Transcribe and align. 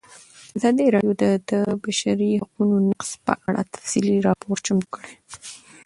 ازادي 0.57 0.85
راډیو 0.95 1.13
د 1.21 1.23
د 1.49 1.51
بشري 1.83 2.31
حقونو 2.41 2.75
نقض 2.89 3.09
په 3.25 3.33
اړه 3.47 3.61
تفصیلي 3.73 4.17
راپور 4.27 4.57
چمتو 4.65 4.87
کړی. 4.95 5.13